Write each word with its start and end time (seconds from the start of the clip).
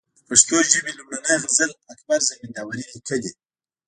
د 0.17 0.19
پښتو 0.27 0.55
ژبي 0.71 0.91
لومړنۍ 0.97 1.35
غزل 1.41 1.71
اکبر 1.91 2.19
زمینداوري 2.29 2.83
ليکلې 2.91 3.31